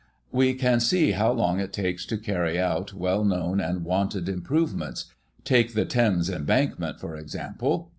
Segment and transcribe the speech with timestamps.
[0.31, 5.13] We can see how long it .takes to carry out well known and wanted improvements—
[5.53, 7.89] take the Thames Embankment for example.